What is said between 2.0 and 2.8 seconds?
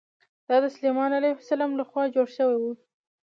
جوړ شوی و.